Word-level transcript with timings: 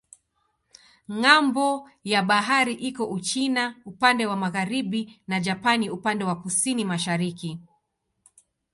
Ng'ambo 1.19 1.67
ya 2.11 2.21
bahari 2.29 2.73
iko 2.89 3.03
Uchina 3.17 3.63
upande 3.85 4.23
wa 4.25 4.35
magharibi 4.35 5.21
na 5.27 5.39
Japani 5.39 5.89
upande 5.89 6.23
wa 6.25 6.35
kusini-mashariki. 6.41 7.51